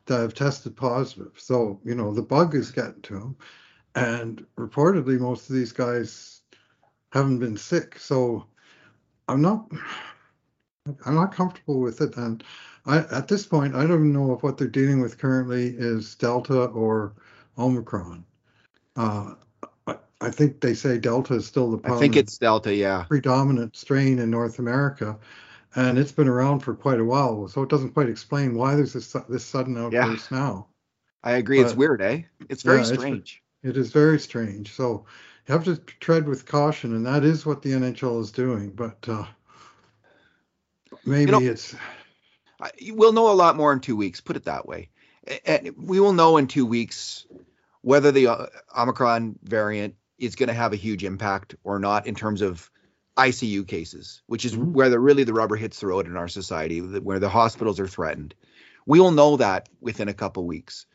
[0.07, 1.31] that have tested positive.
[1.37, 3.37] So, you know, the bug is getting to them.
[3.95, 6.41] And reportedly, most of these guys
[7.11, 7.97] haven't been sick.
[7.97, 8.45] So
[9.27, 9.71] I'm not.
[11.05, 12.43] I'm not comfortable with it, and
[12.85, 16.13] I, at this point, I don't even know if what they're dealing with currently is
[16.13, 17.13] Delta or
[17.57, 18.23] Omicron.
[18.95, 19.33] Uh,
[19.87, 23.03] I, I think they say Delta is still the I think it's Delta, yeah.
[23.03, 25.17] predominant strain in North America,
[25.75, 27.47] and it's been around for quite a while.
[27.47, 30.67] So it doesn't quite explain why there's this this sudden outburst now.
[31.23, 31.59] I agree.
[31.59, 32.21] it's weird, eh?
[32.49, 33.41] It's very Yeah, strange.
[33.65, 34.73] It is very strange.
[34.73, 35.05] So
[35.47, 38.69] you have to tread with caution, and that is what the NHL is doing.
[38.69, 39.25] But uh,
[41.05, 41.75] maybe know- it's
[42.61, 44.21] I- We'll know a lot more in two weeks.
[44.21, 44.89] Put it that way,
[45.45, 47.25] and we will know in two weeks
[47.81, 48.45] whether the uh,
[48.77, 52.69] Omicron variant is going to have a huge impact or not in terms of
[53.17, 54.73] ICU cases, which is Mhm.
[54.73, 57.87] where the really the rubber hits the road in our society, where the hospitals are
[57.87, 58.35] threatened.
[58.85, 60.85] We will know that within a couple weeks.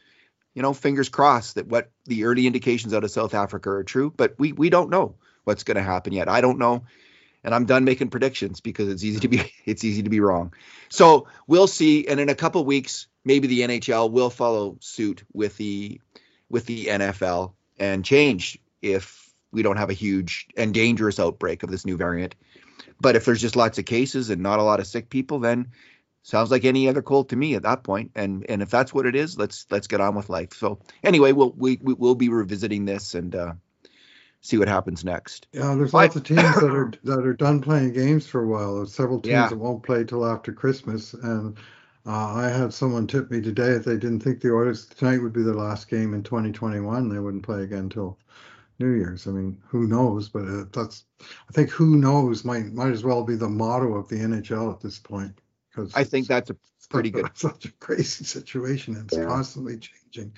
[0.55, 4.13] You know, fingers crossed that what the early indications out of South Africa are true,
[4.17, 6.29] but we we don't know what's going to happen yet.
[6.29, 6.85] I don't know,
[7.45, 10.53] and I'm done making predictions because it's easy to be it's easy to be wrong.
[10.89, 15.57] So we'll see, and in a couple weeks, maybe the NHL will follow suit with
[15.57, 16.01] the
[16.49, 21.71] with the NFL and change if we don't have a huge and dangerous outbreak of
[21.71, 22.35] this new variant.
[23.01, 25.69] But if there's just lots of cases and not a lot of sick people, then
[26.23, 27.87] sounds like any other cold to me at that.
[28.15, 30.53] And and if that's what it is, let's let's get on with life.
[30.55, 33.53] So anyway, we'll we, we will be revisiting this and uh,
[34.41, 35.47] see what happens next.
[35.53, 35.75] yeah.
[35.75, 38.77] There's Why- lots of teams that are that are done playing games for a while.
[38.77, 39.49] There's several teams Yeah.
[39.49, 41.57] that won't play till after Christmas, and
[42.07, 45.35] uh, I had someone tip me today that they didn't think the Oilers tonight would
[45.35, 47.09] be their last game in 2021.
[47.09, 48.19] They wouldn't play again till
[48.79, 49.27] New Year's.
[49.27, 50.31] I mean, who knows?
[50.31, 54.09] But uh, that's I think who knows might might as well be the motto of
[54.09, 55.39] the NHL at this point.
[55.85, 56.57] Because I think that's a
[56.89, 57.29] pretty good.
[57.35, 58.95] such a crazy situation.
[58.97, 59.27] and It's Yeah.
[59.27, 60.33] constantly changing,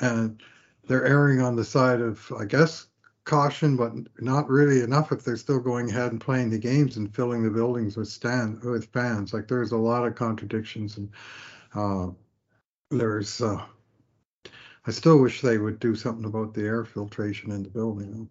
[0.00, 0.42] and
[0.86, 2.88] they're erring on the side of, I guess,
[3.24, 7.14] caution, but not really enough if they're still going ahead and playing the games and
[7.14, 9.32] filling the buildings with stand with fans.
[9.32, 11.10] Like there's a lot of contradictions, and
[11.74, 12.08] uh,
[12.90, 13.40] there's.
[13.40, 13.64] Uh,
[14.86, 18.28] I still wish they would do something about the air filtration in the building.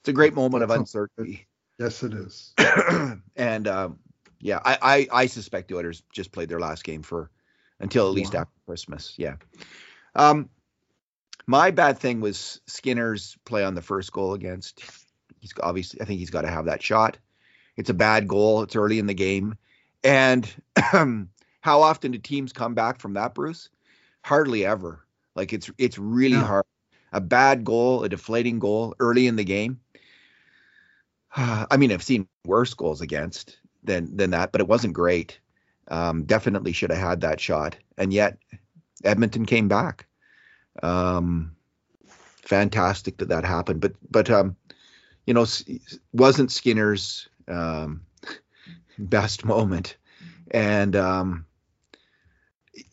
[0.00, 1.46] It's a great moment of uncertainty.
[1.78, 2.54] Yes, it is.
[3.36, 3.98] and um,
[4.46, 7.30] yeah, I, I I suspect the Oilers just played their last game for
[7.80, 8.42] until at least Wow.
[8.42, 9.14] after Christmas.
[9.18, 9.36] Yeah.
[10.14, 10.50] Um,
[11.48, 14.84] my bad thing was Skinner's play on the first goal against.
[15.40, 17.18] He's obviously, I think he's got to have that shot.
[17.76, 18.62] It's a bad goal.
[18.62, 19.56] It's early in the game,
[20.04, 23.68] and how often do teams come back from that, Bruce?
[24.22, 25.04] Hardly ever.
[25.34, 26.64] Like it's it's really hard.
[27.12, 29.80] A bad goal, a deflating goal early in the game.
[31.36, 35.38] I mean, I've seen worse goals against than than that, but it wasn't great.
[35.88, 38.38] Um, definitely should have had that shot, and yet
[39.04, 40.06] Edmonton came back.
[40.82, 41.56] Um,
[42.06, 44.56] fantastic that that happened, but but um,
[45.26, 45.46] you know,
[46.12, 48.02] wasn't Skinner's um,
[48.98, 49.96] best moment,
[50.50, 51.46] and um,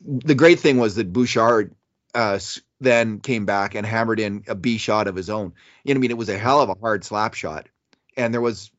[0.01, 1.73] the great thing was that Bouchard
[2.13, 2.39] uh,
[2.79, 5.53] then came back and hammered in a B shot of his own.
[5.83, 7.67] You know, I mean, it was a hell of a hard slap shot,
[8.15, 8.71] and there was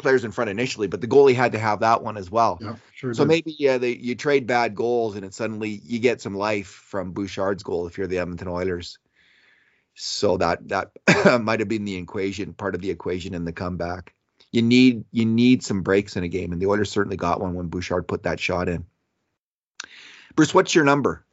[0.00, 2.58] players in front initially, but the goalie had to have that one as well.
[2.60, 3.14] Yeah, sure.
[3.14, 3.28] So did.
[3.28, 7.12] maybe yeah, they, you trade bad goals and it suddenly you get some life from
[7.12, 8.98] Bouchard's goal if you're the Edmonton Oilers.
[9.94, 10.90] So that that
[11.42, 14.14] might have been the equation, part of the equation in the comeback.
[14.52, 17.54] You need you need some breaks in a game, and the Oilers certainly got one
[17.54, 18.86] when Bouchard put that shot in.
[20.34, 21.24] Bruce, what's your number?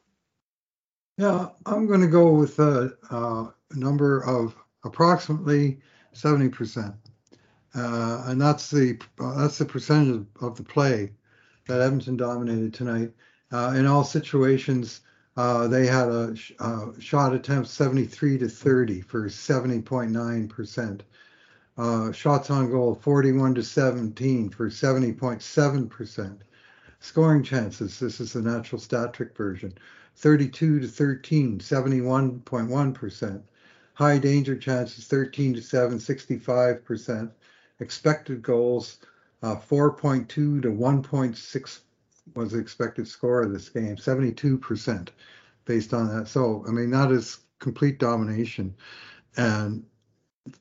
[1.17, 5.79] Yeah, I'm going to go with a, uh, number of approximately
[6.13, 6.95] 70%.
[7.77, 11.11] Uh, and that's the uh, that's the percentage of, of the play
[11.67, 13.11] that Edmonton dominated tonight.
[13.51, 15.01] Uh, in all situations,
[15.37, 21.01] uh, they had a sh- uh, shot attempt 73 to 30 for 70.9%.
[21.77, 26.37] Uh, shots on goal 41 to 17 for 70.7%.
[26.99, 29.71] Scoring chances, this is the natural stat trick version,
[30.15, 33.41] 32 to 13, 71.1%.
[33.93, 37.31] High danger chances, 13 to 7, 65%.
[37.79, 38.97] Expected goals,
[39.43, 41.79] uh, 4.2 to 1.6
[42.35, 45.09] was the expected score of this game, 72%
[45.65, 46.27] based on that.
[46.27, 48.75] So, I mean, that is complete domination.
[49.35, 49.85] And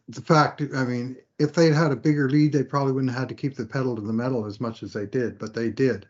[0.08, 3.28] the fact, I mean, if they'd had a bigger lead, they probably wouldn't have had
[3.28, 6.06] to keep the pedal to the metal as much as they did, but they did.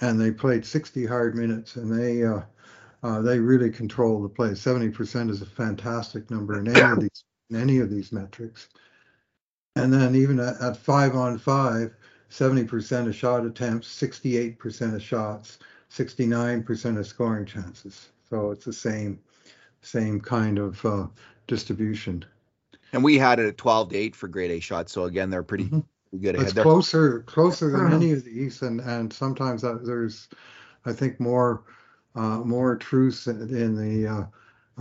[0.00, 2.42] And they played 60 hard minutes and they, uh,
[3.02, 4.50] uh, they really control the play.
[4.50, 8.68] 70% is a fantastic number in any of these, in any of these metrics.
[9.76, 11.94] And then even at, at five on five,
[12.30, 15.58] 70% of shot attempts, 68% of shots,
[15.90, 18.08] 69% of scoring chances.
[18.28, 19.20] So it's the same
[19.82, 21.06] same kind of uh,
[21.46, 22.24] distribution.
[22.92, 24.92] And we had it at 12 to 8 for grade A shots.
[24.92, 25.80] So again, they're pretty, mm-hmm.
[26.10, 26.48] pretty good ahead.
[26.48, 30.28] It's closer closer than any of these, and and sometimes that, there's,
[30.84, 31.62] I think more
[32.16, 34.24] uh, more truth in the uh,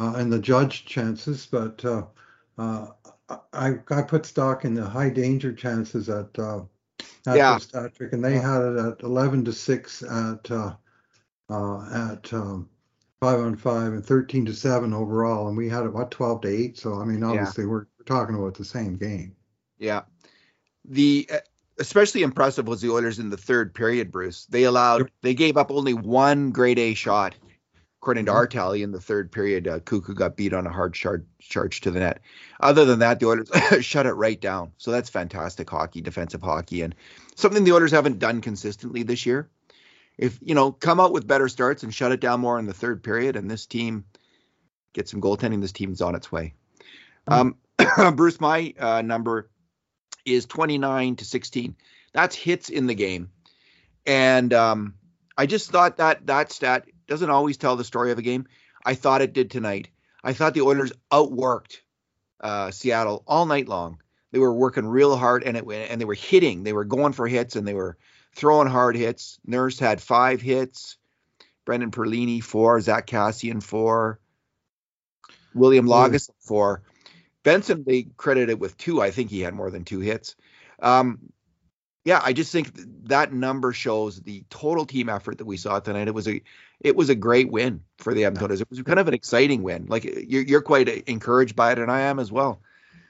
[0.01, 2.03] uh, in the judge chances, but uh,
[2.57, 2.87] uh,
[3.29, 6.61] I I put stock in the high danger chances at uh,
[7.25, 7.57] yeah.
[7.73, 10.75] Patrick, and they had it at 11 to 6 at uh,
[11.49, 12.69] uh, at um,
[13.19, 15.47] five on five and 13 to 7 overall.
[15.47, 16.77] And we had it, what, 12 to 8.
[16.77, 17.69] So, I mean, obviously, yeah.
[17.69, 19.35] we're, we're talking about the same game.
[19.77, 20.03] Yeah.
[20.85, 21.37] The uh,
[21.79, 24.45] especially impressive was the Oilers in the third period, Bruce.
[24.45, 27.35] They allowed, they gave up only one grade A shot.
[28.05, 28.37] According to mm-hmm.
[28.37, 31.81] our tally in the third period, uh, Cuckoo got beat on a hard charge, charge
[31.81, 32.19] to the net.
[32.59, 33.49] Other than that, the Oilers
[33.83, 34.73] shut it right down.
[34.77, 36.93] So that's fantastic hockey, defensive hockey, and
[37.35, 39.49] something the Oilers haven't done consistently this year
[40.17, 42.73] if you know come out with better starts and shut it down more in the
[42.73, 44.05] third period, and this team
[44.93, 46.53] get some goaltending, this team's on its way.
[47.29, 47.53] Mm-hmm.
[47.97, 49.49] Um, Bruce, my uh, number
[50.25, 51.75] is 29 to 16.
[52.13, 53.29] That's hits in the game,
[54.05, 54.93] and um,
[55.37, 58.47] I just thought that that stat doesn't always tell the story of a game.
[58.85, 59.89] I thought it did tonight.
[60.23, 61.77] I thought the Oilers outworked
[62.41, 64.01] uh, Seattle all night long.
[64.31, 66.63] They were working real hard, and it and they were hitting.
[66.63, 67.97] They were going for hits, and they were
[68.35, 69.39] throwing hard hits.
[69.45, 70.97] Nurse had five hits.
[71.63, 72.79] Brendan Perlini four.
[72.81, 74.19] Zack Kassian four.
[75.53, 76.83] William Lagesson four.
[77.43, 79.01] Benson they credited with two.
[79.01, 80.35] I think he had more than two hits.
[80.81, 81.19] Um,
[82.05, 82.71] yeah, I just think
[83.07, 86.07] that number shows the total team effort that we saw tonight.
[86.07, 86.41] It was a
[86.79, 88.61] it was a great win for the Edmonton Oilers.
[88.61, 89.87] It was kind of an exciting win.
[89.87, 92.61] Like you're you're quite encouraged by it, and I am as well.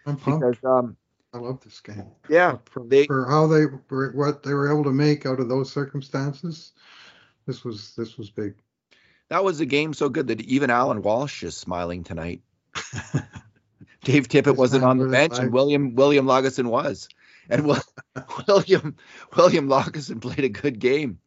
[0.05, 0.61] I'm pumped.
[0.61, 0.95] Because um,
[1.33, 2.05] I love this game.
[2.29, 5.49] Yeah, for, they, for how they were, what they were able to make out of
[5.49, 6.71] those circumstances.
[7.45, 8.55] This was this was big.
[9.27, 12.41] That was a game so good that even Allan Walsh is smiling tonight.
[14.03, 17.09] Dave Tippett wasn't on the bench, and William William Lagesson was,
[17.49, 17.65] and
[18.47, 18.95] William
[19.35, 21.19] William Lagesson played a good game.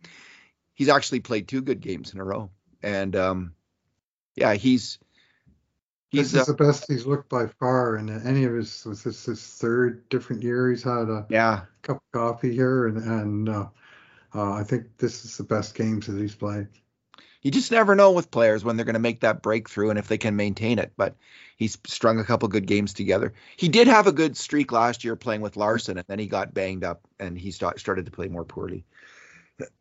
[0.75, 2.51] He's actually played two good games in a row,
[2.83, 3.55] and um,
[4.37, 4.99] yeah, he's
[6.11, 8.85] He's this is uh, the best he's looked by far in any of his.
[8.87, 12.97] Was this his third different year he's had a yeah cup of coffee here, and
[12.97, 13.67] and uh,
[14.35, 16.69] uh, I think this is the best games that he's played.
[17.43, 20.09] You just never know with players when they're going to make that breakthrough and if
[20.09, 20.93] they can maintain it.
[20.97, 21.15] But
[21.57, 23.33] he's strung a couple good games together.
[23.57, 26.55] He did have a good streak last year playing with Larsson, and then he got
[26.55, 28.85] banged up and he start, started to play more poorly.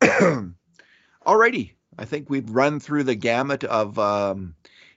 [0.00, 4.54] Alrighty, I think we've run through the gamut of um,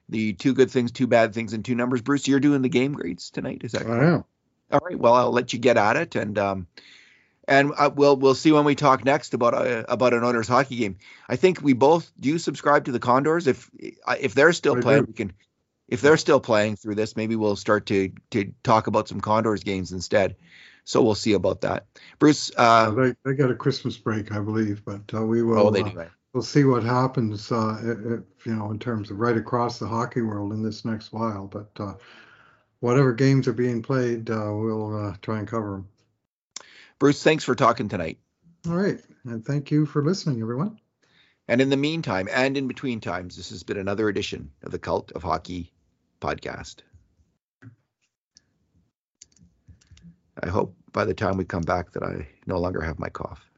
[0.08, 2.00] the two good things, two bad things, and two numbers.
[2.00, 4.02] Bruce, you're doing the game grades tonight, is that correct?
[4.02, 4.24] I am.
[4.72, 4.98] All right.
[4.98, 6.66] Well, I'll let you get at it, and um,
[7.52, 10.76] and uh, we'll we'll see when we talk next about uh, about an Oilers hockey
[10.76, 10.96] game.
[11.28, 13.46] I think we both do subscribe to the Condors.
[13.46, 13.70] If
[14.06, 15.32] uh, if they're still playing, we can.
[15.88, 19.62] If they're still playing through this, maybe we'll start to to talk about some Condors
[19.62, 20.36] games instead.
[20.84, 21.86] So we'll see about that.
[22.18, 25.66] Bruce, uh, they they got a Christmas break, I believe, but uh, we will.
[25.66, 26.06] Oh, they do.
[26.32, 30.22] We'll see what happens, uh, if, you know, in terms of right across the hockey
[30.22, 31.46] world in this next while.
[31.46, 31.92] But uh,
[32.80, 35.88] whatever games are being played, uh, we'll uh, try and cover them.
[37.02, 38.18] Bruce, thanks for talking tonight.
[38.64, 40.78] All right, and thank you for listening, everyone.
[41.48, 44.78] And in the meantime, and in between times, this has been another edition of the
[44.78, 45.72] Cult of Hockey
[46.20, 46.76] podcast.
[50.40, 53.50] I hope by the time we come back that I no longer have my cough.